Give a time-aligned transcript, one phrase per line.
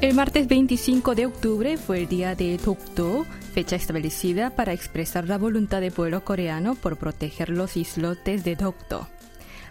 [0.00, 5.38] El martes 25 de octubre fue el día de Dokdo, fecha establecida para expresar la
[5.38, 9.08] voluntad del pueblo coreano por proteger los islotes de Dokdo.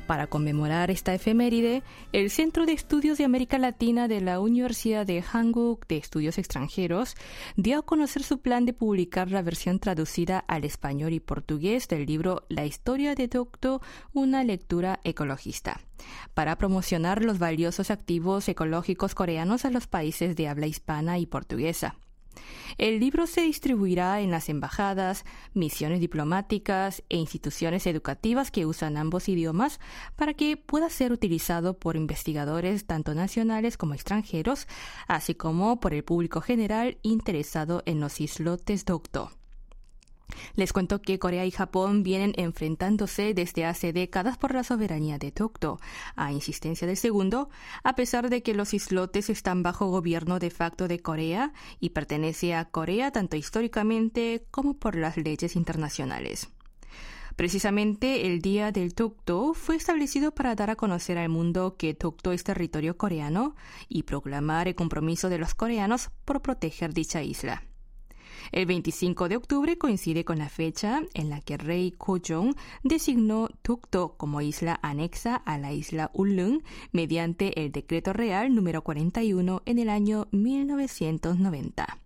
[0.08, 1.84] Para conmemorar esta efeméride,
[2.14, 7.16] el Centro de Estudios de América Latina de la Universidad de Hanguk de Estudios Extranjeros
[7.58, 12.06] dio a conocer su plan de publicar la versión traducida al español y portugués del
[12.06, 13.82] libro La historia de Dokdo,
[14.14, 15.82] una lectura ecologista,
[16.34, 21.98] para promocionar los valiosos activos ecológicos coreanos a los países de habla hispana y portuguesa.
[22.78, 29.30] El libro se distribuirá en las embajadas, misiones diplomáticas e instituciones educativas que usan ambos
[29.30, 29.80] idiomas
[30.16, 34.68] para que pueda ser utilizado por investigadores tanto nacionales como extranjeros,
[35.08, 39.32] así como por el público general interesado en los islotes Dokdo.
[40.56, 45.32] Les cuento que Corea y Japón vienen enfrentándose desde hace décadas por la soberanía de
[45.32, 45.80] Dokdo,
[46.16, 47.50] a insistencia del segundo,
[47.84, 52.56] a pesar de que los islotes están bajo gobierno de facto de Corea y pertenece
[52.56, 56.50] a Corea tanto históricamente como por las leyes internacionales.
[57.36, 62.32] Precisamente el Día del Dokdo fue establecido para dar a conocer al mundo que Dokdo
[62.32, 63.56] es territorio coreano
[63.88, 67.67] y proclamar el compromiso de los coreanos por proteger dicha isla.
[68.52, 73.50] El 25 de octubre coincide con la fecha en la que el rey Kojong designó
[73.62, 79.80] Tukto como isla anexa a la isla Ulung mediante el decreto real número 41 en
[79.80, 82.00] el año 1990.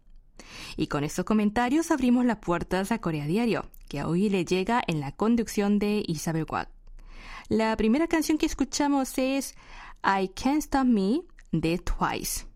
[0.77, 4.99] Y con estos comentarios abrimos las puertas a Corea Diario, que hoy le llega en
[4.99, 6.69] la conducción de Isabel Watt.
[7.49, 9.55] La primera canción que escuchamos es
[10.03, 12.50] I Can't Stop Me de Twice.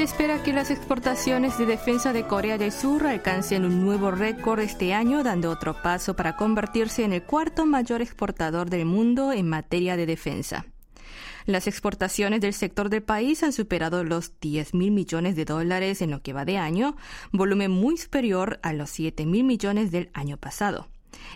[0.00, 4.60] Se espera que las exportaciones de defensa de Corea del Sur alcancen un nuevo récord
[4.60, 9.46] este año, dando otro paso para convertirse en el cuarto mayor exportador del mundo en
[9.46, 10.64] materia de defensa.
[11.44, 16.12] Las exportaciones del sector del país han superado los 10 mil millones de dólares en
[16.12, 16.96] lo que va de año,
[17.30, 20.88] volumen muy superior a los 7 mil millones del año pasado.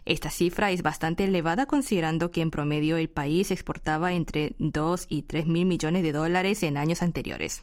[0.07, 5.25] Esta cifra es bastante elevada considerando que en promedio el país exportaba entre 2 y
[5.25, 7.63] 3 mil millones de dólares en años anteriores.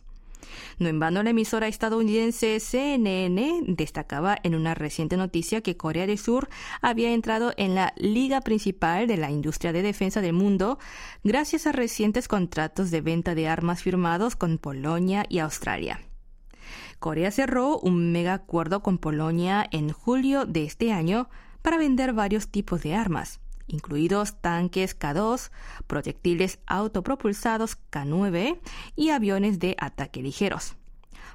[0.80, 6.18] No en vano, la emisora estadounidense CNN destacaba en una reciente noticia que Corea del
[6.18, 6.50] Sur
[6.82, 10.80] había entrado en la liga principal de la industria de defensa del mundo
[11.24, 16.02] gracias a recientes contratos de venta de armas firmados con Polonia y Australia.
[17.00, 21.30] Corea cerró un mega acuerdo con Polonia en julio de este año
[21.62, 23.41] para vender varios tipos de armas
[23.74, 25.52] incluidos tanques K-2,
[25.88, 28.60] proyectiles autopropulsados K-9
[28.96, 30.76] y aviones de ataque ligeros.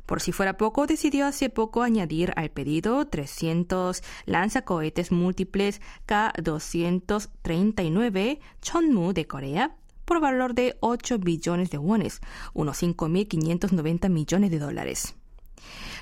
[0.07, 9.13] Por si fuera poco, decidió hace poco añadir al pedido 300 lanzacohetes múltiples K-239 Chonmu
[9.13, 12.21] de Corea por valor de 8 billones de wones,
[12.55, 15.17] unos 5.590 millones de dólares.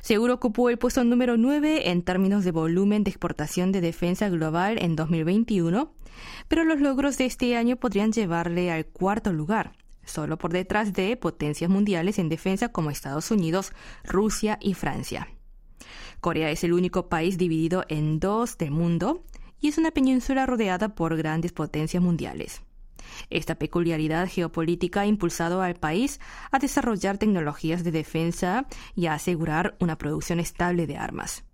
[0.02, 4.78] Seguro ocupó el puesto número 9 en términos de volumen de exportación de defensa global
[4.80, 5.92] en 2021,
[6.48, 9.72] pero los logros de este año podrían llevarle al cuarto lugar,
[10.04, 13.72] solo por detrás de potencias mundiales en defensa como Estados Unidos,
[14.04, 15.28] Rusia y Francia.
[16.20, 19.24] Corea es el único país dividido en dos del mundo
[19.60, 22.62] y es una península rodeada por grandes potencias mundiales.
[23.30, 26.20] Esta peculiaridad geopolítica ha impulsado al país
[26.50, 31.44] a desarrollar tecnologías de defensa y a asegurar una producción estable de armas.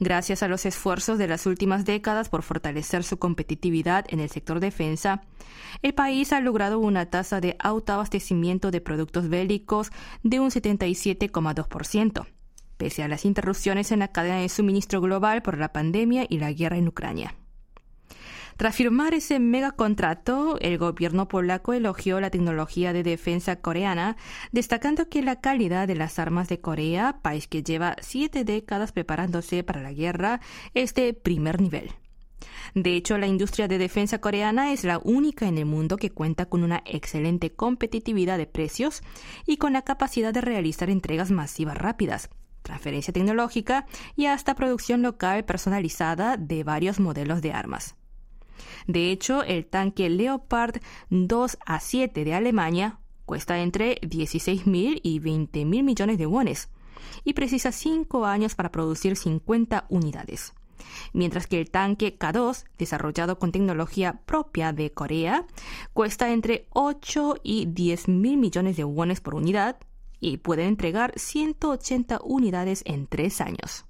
[0.00, 4.60] Gracias a los esfuerzos de las últimas décadas por fortalecer su competitividad en el sector
[4.60, 5.22] defensa,
[5.82, 9.90] el país ha logrado una tasa de autoabastecimiento de productos bélicos
[10.22, 12.26] de un 77,2%,
[12.76, 16.52] pese a las interrupciones en la cadena de suministro global por la pandemia y la
[16.52, 17.34] guerra en Ucrania.
[18.56, 24.16] Tras firmar ese megacontrato, el gobierno polaco elogió la tecnología de defensa coreana,
[24.50, 29.62] destacando que la calidad de las armas de Corea, país que lleva siete décadas preparándose
[29.62, 30.40] para la guerra,
[30.72, 31.90] es de primer nivel.
[32.74, 36.46] De hecho, la industria de defensa coreana es la única en el mundo que cuenta
[36.46, 39.02] con una excelente competitividad de precios
[39.46, 42.30] y con la capacidad de realizar entregas masivas rápidas,
[42.62, 43.86] transferencia tecnológica
[44.16, 47.96] y hasta producción local personalizada de varios modelos de armas.
[48.86, 50.76] De hecho, el tanque Leopard
[51.10, 56.68] 2 a 7 de Alemania cuesta entre 16.000 y 20.000 millones de wones
[57.24, 60.54] y precisa 5 años para producir 50 unidades.
[61.12, 65.46] mientras que el tanque K2, desarrollado con tecnología propia de Corea,
[65.92, 69.78] cuesta entre 8 y 10 mil millones de wones por unidad
[70.20, 73.86] y puede entregar 180 unidades en tres años.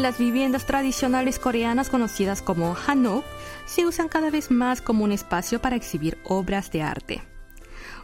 [0.00, 3.22] Las viviendas tradicionales coreanas conocidas como hanok
[3.66, 7.22] se usan cada vez más como un espacio para exhibir obras de arte.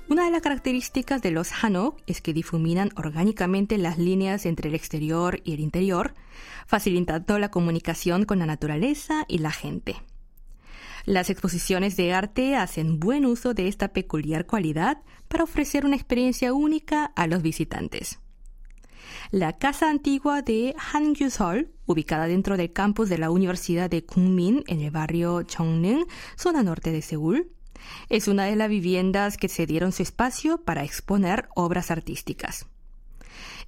[0.06, 4.74] Una de las características de los hanok es que difuminan orgánicamente las líneas entre el
[4.74, 6.12] exterior y el interior,
[6.66, 9.96] facilitando la comunicación con la naturaleza y la gente.
[11.06, 14.98] Las exposiciones de arte hacen buen uso de esta peculiar cualidad
[15.28, 18.18] para ofrecer una experiencia única a los visitantes.
[19.30, 24.80] La casa antigua de Hangyu-seol, ubicada dentro del campus de la Universidad de Kungmin en
[24.80, 26.06] el barrio Chongneung,
[26.36, 27.50] zona norte de Seúl,
[28.08, 32.66] es una de las viviendas que cedieron su espacio para exponer obras artísticas.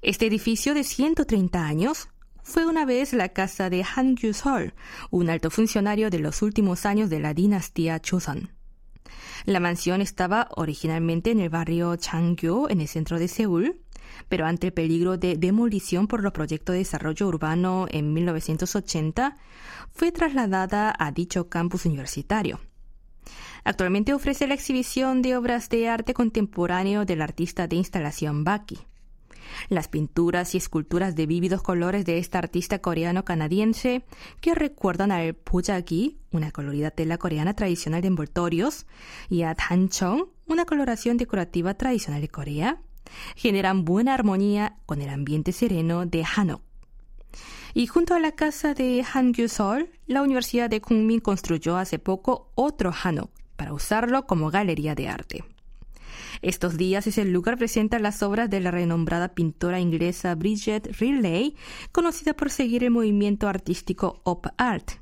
[0.02, 2.08] Este edificio de 130 años
[2.42, 4.72] fue una vez la casa de Han Gyu-sol,
[5.10, 8.50] un alto funcionario de los últimos años de la dinastía Choson.
[9.44, 13.80] La mansión estaba originalmente en el barrio Changgyo, en el centro de Seúl,
[14.28, 19.36] pero ante el peligro de demolición por los proyectos de desarrollo urbano en 1980,
[19.90, 22.60] fue trasladada a dicho campus universitario.
[23.64, 28.78] Actualmente ofrece la exhibición de obras de arte contemporáneo del artista de instalación Baki.
[29.68, 34.04] Las pinturas y esculturas de vívidos colores de este artista coreano-canadiense,
[34.40, 38.86] que recuerdan al pujagi, una colorida tela coreana tradicional de envoltorios,
[39.28, 42.82] y a tanchong, una coloración decorativa tradicional de Corea,
[43.36, 46.62] generan buena armonía con el ambiente sereno de Hanok.
[47.74, 52.92] Y junto a la casa de Hangyu-seol, la Universidad de Kunmin construyó hace poco otro
[52.92, 55.44] Hanok para usarlo como galería de arte.
[56.42, 61.56] Estos días ese lugar presenta las obras de la renombrada pintora inglesa Bridget Riley,
[61.92, 64.92] conocida por seguir el movimiento artístico Op Art.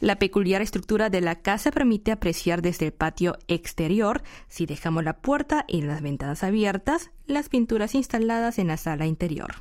[0.00, 5.18] La peculiar estructura de la casa permite apreciar desde el patio exterior, si dejamos la
[5.18, 9.54] puerta y las ventanas abiertas, las pinturas instaladas en la sala interior.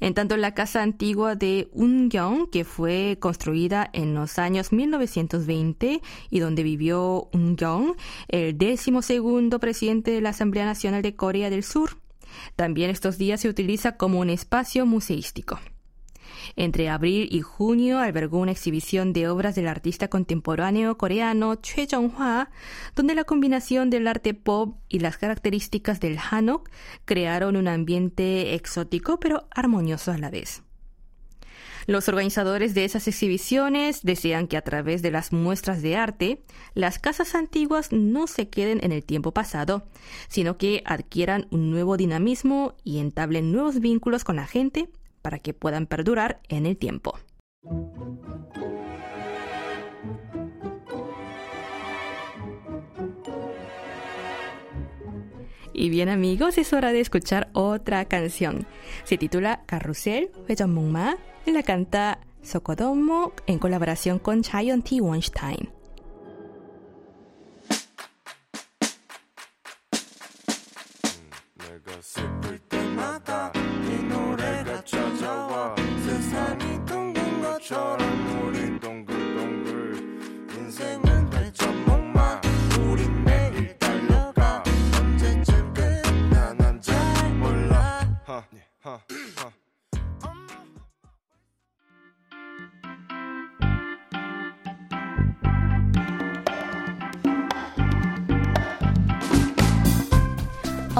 [0.00, 6.00] En tanto, la casa antigua de Ungyong, que fue construida en los años 1920
[6.30, 7.96] y donde vivió Ungyong,
[8.28, 11.98] el décimo segundo presidente de la Asamblea Nacional de Corea del Sur,
[12.56, 15.58] también estos días se utiliza como un espacio museístico.
[16.60, 22.50] Entre abril y junio albergó una exhibición de obras del artista contemporáneo coreano Choi Jong-hwa,
[22.94, 26.68] donde la combinación del arte pop y las características del Hanok
[27.06, 30.62] crearon un ambiente exótico pero armonioso a la vez.
[31.86, 36.42] Los organizadores de esas exhibiciones desean que a través de las muestras de arte,
[36.74, 39.86] las casas antiguas no se queden en el tiempo pasado,
[40.28, 44.90] sino que adquieran un nuevo dinamismo y entablen nuevos vínculos con la gente
[45.22, 47.18] para que puedan perdurar en el tiempo.
[55.72, 58.66] Y bien amigos, es hora de escuchar otra canción.
[59.04, 60.30] Se titula Carrusel,
[60.68, 65.00] Ma y la canta Sokodomo en colaboración con Chayon T.
[65.00, 65.79] Weinstein.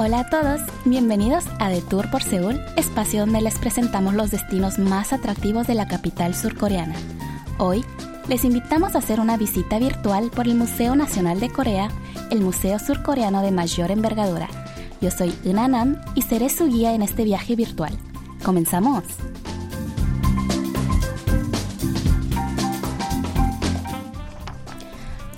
[0.03, 4.79] Hola a todos, bienvenidos a The Tour por Seúl, espacio donde les presentamos los destinos
[4.79, 6.95] más atractivos de la capital surcoreana.
[7.59, 7.85] Hoy
[8.27, 11.91] les invitamos a hacer una visita virtual por el Museo Nacional de Corea,
[12.31, 14.49] el museo surcoreano de mayor envergadura.
[15.01, 17.95] Yo soy Nam y seré su guía en este viaje virtual.
[18.43, 19.03] ¡Comenzamos!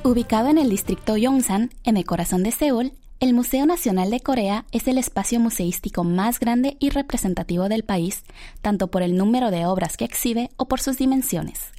[0.05, 4.65] Ubicado en el distrito Yongsan, en el corazón de Seúl, el Museo Nacional de Corea
[4.73, 8.25] es el espacio museístico más grande y representativo del país,
[8.61, 11.71] tanto por el número de obras que exhibe o por sus dimensiones.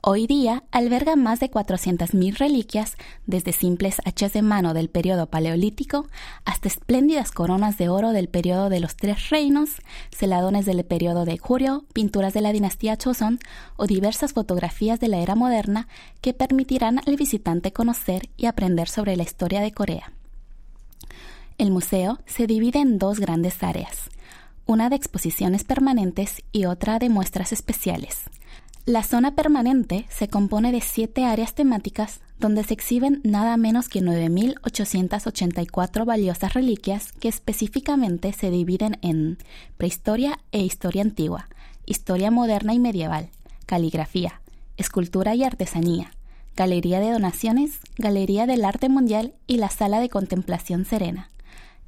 [0.00, 2.96] Hoy día alberga más de 400.000 reliquias,
[3.26, 6.08] desde simples hachas de mano del periodo paleolítico
[6.44, 11.36] hasta espléndidas coronas de oro del periodo de los Tres Reinos, celadones del periodo de
[11.36, 13.38] Goryeo, pinturas de la dinastía Joseon
[13.76, 15.86] o diversas fotografías de la era moderna
[16.20, 20.12] que permitirán al visitante conocer y aprender sobre la historia de Corea.
[21.62, 24.10] El museo se divide en dos grandes áreas,
[24.66, 28.22] una de exposiciones permanentes y otra de muestras especiales.
[28.84, 34.00] La zona permanente se compone de siete áreas temáticas donde se exhiben nada menos que
[34.00, 39.38] 9.884 valiosas reliquias que específicamente se dividen en
[39.76, 41.48] prehistoria e historia antigua,
[41.86, 43.28] historia moderna y medieval,
[43.66, 44.40] caligrafía,
[44.78, 46.10] escultura y artesanía,
[46.56, 51.28] galería de donaciones, galería del arte mundial y la sala de contemplación serena.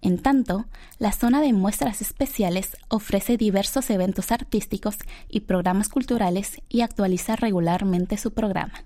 [0.05, 0.67] En tanto,
[0.99, 4.99] la zona de muestras especiales ofrece diversos eventos artísticos
[5.31, 8.85] y programas culturales y actualiza regularmente su programa.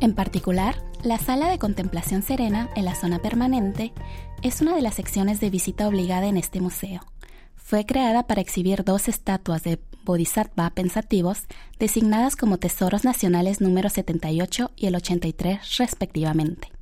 [0.00, 3.92] En particular, la sala de contemplación serena en la zona permanente
[4.40, 7.02] es una de las secciones de visita obligada en este museo.
[7.68, 11.42] Fue creada para exhibir dos estatuas de bodhisattva pensativos
[11.78, 16.72] designadas como tesoros nacionales número 78 y el 83 respectivamente.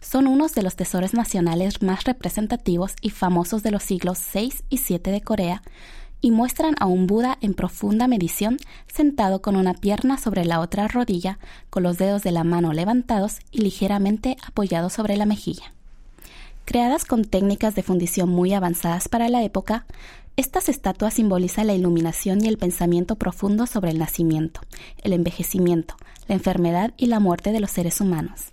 [0.00, 4.80] Son unos de los tesoros nacionales más representativos y famosos de los siglos VI y
[4.80, 5.62] VII de Corea
[6.20, 8.56] y muestran a un Buda en profunda medición
[8.88, 11.38] sentado con una pierna sobre la otra rodilla,
[11.70, 15.75] con los dedos de la mano levantados y ligeramente apoyados sobre la mejilla.
[16.66, 19.86] Creadas con técnicas de fundición muy avanzadas para la época,
[20.36, 24.62] estas estatuas simbolizan la iluminación y el pensamiento profundo sobre el nacimiento,
[25.02, 25.94] el envejecimiento,
[26.26, 28.46] la enfermedad y la muerte de los seres humanos.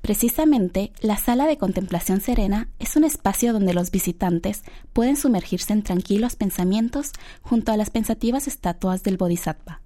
[0.00, 5.84] Precisamente, la sala de contemplación serena es un espacio donde los visitantes pueden sumergirse en
[5.84, 9.80] tranquilos pensamientos junto a las pensativas estatuas del Bodhisattva.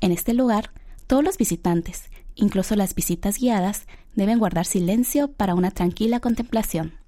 [0.00, 0.70] En este lugar,
[1.06, 2.04] todos los visitantes,
[2.36, 7.00] incluso las visitas guiadas, deben guardar silencio para una tranquila contemplación.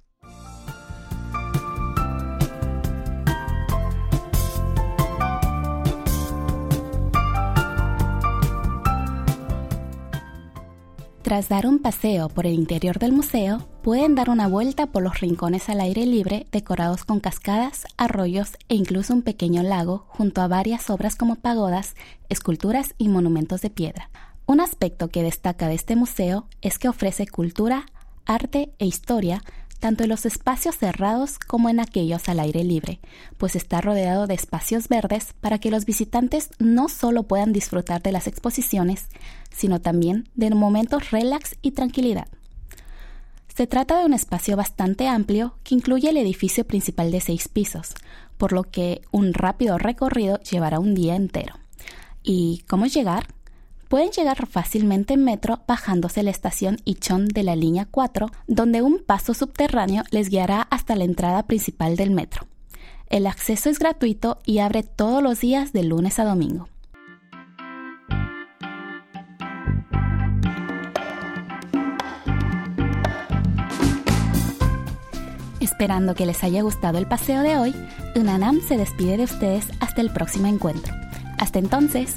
[11.32, 15.21] Tras dar un paseo por el interior del museo, pueden dar una vuelta por los
[15.21, 20.47] rincones al aire libre decorados con cascadas, arroyos e incluso un pequeño lago junto a
[20.47, 21.94] varias obras como pagodas,
[22.28, 24.11] esculturas y monumentos de piedra.
[24.46, 27.87] Un aspecto que destaca de este museo es que ofrece cultura,
[28.26, 29.42] arte e historia
[29.82, 33.00] tanto en los espacios cerrados como en aquellos al aire libre,
[33.37, 38.12] pues está rodeado de espacios verdes para que los visitantes no solo puedan disfrutar de
[38.12, 39.08] las exposiciones,
[39.50, 42.28] sino también de momentos relax y tranquilidad.
[43.52, 47.94] Se trata de un espacio bastante amplio que incluye el edificio principal de seis pisos,
[48.38, 51.56] por lo que un rápido recorrido llevará un día entero.
[52.22, 53.26] ¿Y cómo llegar?
[53.92, 59.02] Pueden llegar fácilmente en metro bajándose la estación Ichon de la línea 4, donde un
[59.04, 62.46] paso subterráneo les guiará hasta la entrada principal del metro.
[63.11, 66.70] El acceso es gratuito y abre todos los días de lunes a domingo.
[75.61, 77.75] Esperando que les haya gustado el paseo de hoy,
[78.16, 80.94] Unanam se despide de ustedes hasta el próximo encuentro.
[81.37, 82.14] Hasta entonces,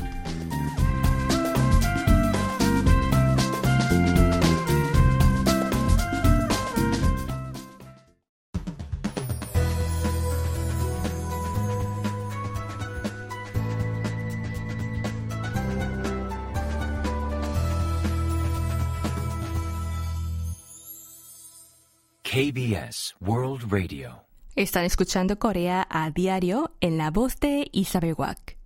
[22.36, 24.26] KBS World Radio.
[24.58, 28.58] Están escuchando Corea a diario en la voz de Isabel Wack.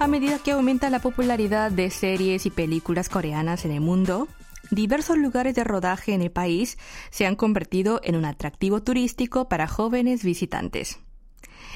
[0.00, 4.26] A medida que aumenta la popularidad de series y películas coreanas en el mundo,
[4.70, 6.78] diversos lugares de rodaje en el país
[7.10, 10.98] se han convertido en un atractivo turístico para jóvenes visitantes.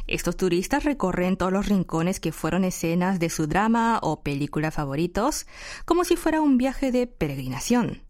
[0.07, 5.47] Estos turistas recorren todos los rincones que fueron escenas de su drama o película favoritos,
[5.85, 8.03] como si fuera un viaje de peregrinación.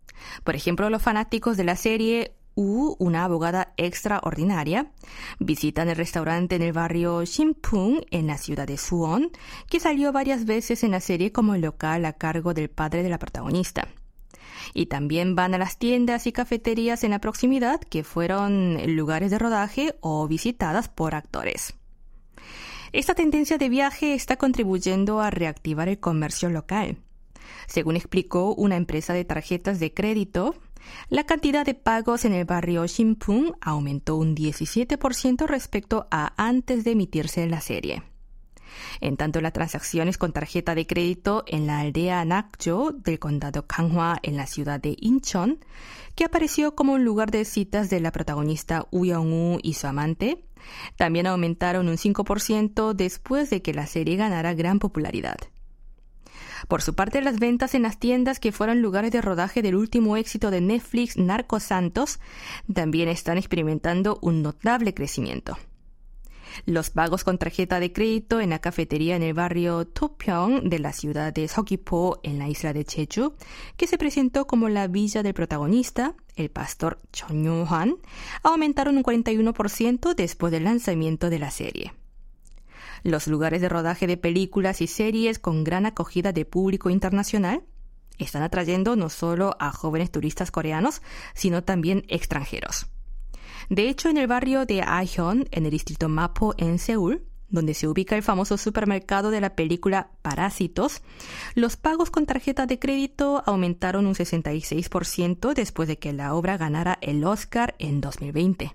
[0.44, 4.92] Por ejemplo, los fanáticos de la serie U, una abogada extraordinaria,
[5.38, 9.30] visitan el restaurante en el barrio Shimpung, en la ciudad de Suwon,
[9.68, 13.08] que salió varias veces en la serie como el local a cargo del padre de
[13.08, 13.88] la protagonista
[14.74, 19.38] y también van a las tiendas y cafeterías en la proximidad que fueron lugares de
[19.38, 21.74] rodaje o visitadas por actores.
[22.92, 26.96] Esta tendencia de viaje está contribuyendo a reactivar el comercio local.
[27.68, 30.56] Según explicó una empresa de tarjetas de crédito,
[31.08, 36.92] la cantidad de pagos en el barrio Shinpung aumentó un 17% respecto a antes de
[36.92, 38.02] emitirse la serie.
[39.00, 44.18] En tanto, las transacciones con tarjeta de crédito en la aldea Nakjo del condado Kanghwa
[44.22, 45.58] en la ciudad de Incheon,
[46.14, 50.44] que apareció como un lugar de citas de la protagonista Woo Young-woo y su amante,
[50.96, 55.36] también aumentaron un 5% después de que la serie ganara gran popularidad.
[56.68, 60.16] Por su parte, las ventas en las tiendas que fueron lugares de rodaje del último
[60.16, 62.20] éxito de Netflix Narco Santos
[62.72, 65.56] también están experimentando un notable crecimiento.
[66.66, 70.92] Los pagos con tarjeta de crédito en la cafetería en el barrio Topyeong de la
[70.92, 73.34] ciudad de Seogwipo en la isla de Jeju,
[73.76, 77.96] que se presentó como la villa del protagonista, el pastor Chon Yoo-han,
[78.42, 81.92] aumentaron un 41% después del lanzamiento de la serie.
[83.02, 87.62] Los lugares de rodaje de películas y series con gran acogida de público internacional
[88.18, 91.00] están atrayendo no solo a jóvenes turistas coreanos,
[91.34, 92.86] sino también extranjeros.
[93.70, 97.86] De hecho, en el barrio de Aeon, en el distrito Mapo, en Seúl, donde se
[97.86, 101.02] ubica el famoso supermercado de la película Parásitos,
[101.54, 106.98] los pagos con tarjeta de crédito aumentaron un 66% después de que la obra ganara
[107.00, 108.74] el Oscar en 2020.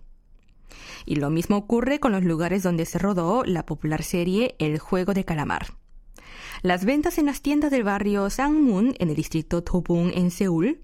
[1.05, 5.13] Y lo mismo ocurre con los lugares donde se rodó la popular serie El juego
[5.13, 5.67] de calamar.
[6.61, 10.81] Las ventas en las tiendas del barrio Sangmun, en el distrito Tobung, en Seúl,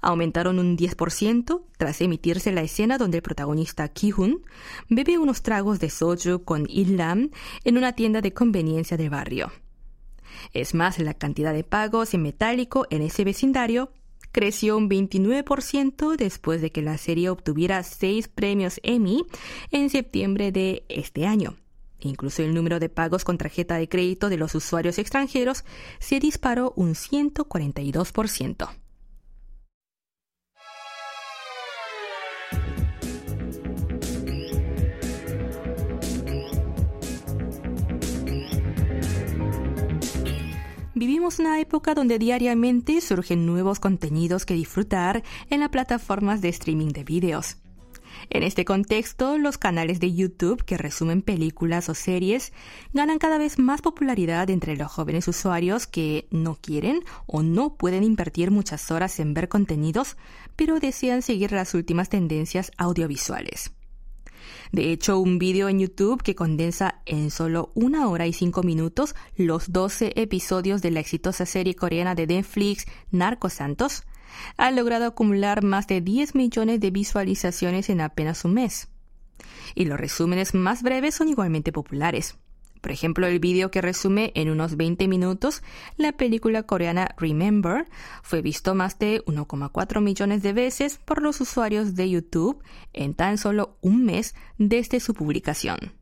[0.00, 4.42] aumentaron un 10% tras emitirse la escena donde el protagonista Ki-hun
[4.88, 7.30] bebe unos tragos de soju con Il-lam
[7.64, 9.52] en una tienda de conveniencia del barrio.
[10.52, 13.92] Es más, la cantidad de pagos en metálico en ese vecindario
[14.32, 19.24] creció un 29% después de que la serie obtuviera seis premios Emmy
[19.70, 21.56] en septiembre de este año.
[22.02, 25.64] Incluso el número de pagos con tarjeta de crédito de los usuarios extranjeros
[25.98, 28.68] se disparó un 142%.
[40.94, 46.90] Vivimos una época donde diariamente surgen nuevos contenidos que disfrutar en las plataformas de streaming
[46.90, 47.56] de vídeos.
[48.30, 52.52] En este contexto, los canales de YouTube que resumen películas o series
[52.92, 58.04] ganan cada vez más popularidad entre los jóvenes usuarios que no quieren o no pueden
[58.04, 60.16] invertir muchas horas en ver contenidos,
[60.56, 63.72] pero desean seguir las últimas tendencias audiovisuales.
[64.72, 69.14] De hecho, un vídeo en YouTube que condensa en solo una hora y cinco minutos
[69.36, 74.04] los 12 episodios de la exitosa serie coreana de Netflix Narco Santos
[74.56, 78.88] ha logrado acumular más de 10 millones de visualizaciones en apenas un mes.
[79.74, 82.36] Y los resúmenes más breves son igualmente populares.
[82.82, 85.62] Por ejemplo, el vídeo que resume en unos 20 minutos
[85.96, 87.86] la película coreana Remember
[88.22, 92.60] fue visto más de 1,4 millones de veces por los usuarios de YouTube
[92.92, 95.92] en tan solo un mes desde su publicación.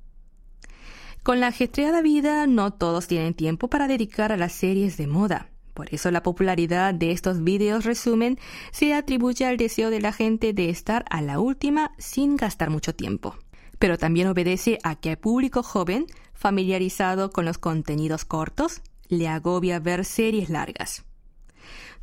[1.23, 5.51] Con la ajetreada vida, no todos tienen tiempo para dedicar a las series de moda.
[5.81, 8.39] Por eso la popularidad de estos vídeos resumen
[8.71, 12.95] se atribuye al deseo de la gente de estar a la última sin gastar mucho
[12.95, 13.35] tiempo.
[13.79, 19.81] Pero también obedece a que al público joven familiarizado con los contenidos cortos, le agobia
[19.81, 21.07] ver series largas.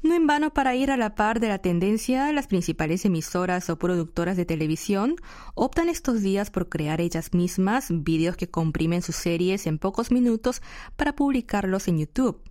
[0.01, 3.77] No en vano para ir a la par de la tendencia, las principales emisoras o
[3.77, 5.17] productoras de televisión
[5.53, 10.63] optan estos días por crear ellas mismas vídeos que comprimen sus series en pocos minutos
[10.95, 12.41] para publicarlos en YouTube.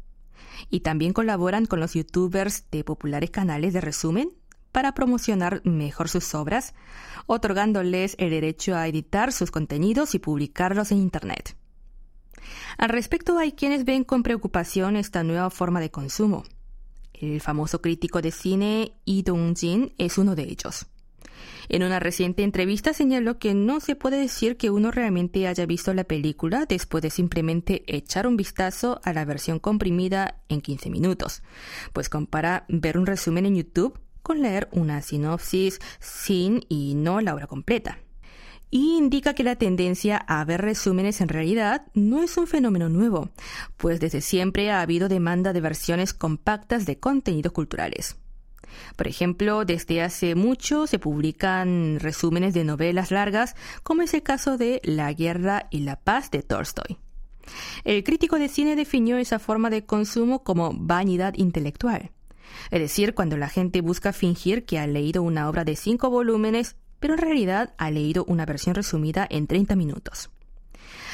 [0.71, 4.33] Y también colaboran con los youtubers de populares canales de resumen
[4.73, 6.75] para promocionar mejor sus obras,
[7.27, 11.57] otorgándoles el derecho a editar sus contenidos y publicarlos en Internet.
[12.79, 16.45] Al respecto, hay quienes ven con preocupación esta nueva forma de consumo.
[17.15, 20.87] El famoso crítico de cine Lee Dong-jin es uno de ellos.
[21.69, 25.93] En una reciente entrevista señaló que no se puede decir que uno realmente haya visto
[25.95, 31.43] la película después de simplemente echar un vistazo a la versión comprimida en 15 minutos,
[31.93, 37.35] pues compara ver un resumen en YouTube con leer una sinopsis sin y no la
[37.35, 37.99] obra completa
[38.71, 43.31] y indica que la tendencia a ver resúmenes en realidad no es un fenómeno nuevo,
[43.77, 48.17] pues desde siempre ha habido demanda de versiones compactas de contenidos culturales.
[48.97, 54.57] Por ejemplo, desde hace mucho se publican resúmenes de novelas largas, como es el caso
[54.57, 56.99] de La guerra y la paz de Tolstoy.
[57.85, 62.11] El crítico de cine definió esa forma de consumo como vanidad intelectual.
[62.71, 66.77] Es decir, cuando la gente busca fingir que ha leído una obra de cinco volúmenes
[67.01, 70.31] pero en realidad ha leído una versión resumida en 30 minutos.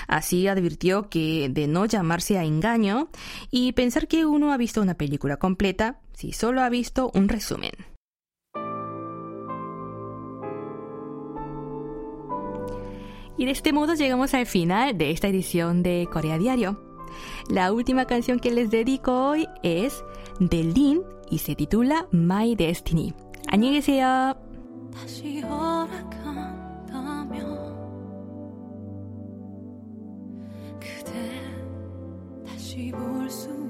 [0.08, 3.10] Así advirtió que de no llamarse a engaño
[3.52, 7.72] y pensar que uno ha visto una película completa si solo ha visto un resumen.
[13.38, 16.82] Y de este modo llegamos al final de esta edición de Corea Diario.
[17.50, 20.04] La última canción que les dedico hoy es
[20.40, 23.14] de Lin y se titula My Destiny.
[23.48, 24.36] 안녕히 계세요.
[32.83, 33.62] 다시 볼 수.